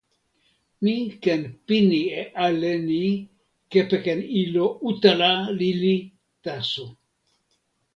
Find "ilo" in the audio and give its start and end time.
4.41-4.65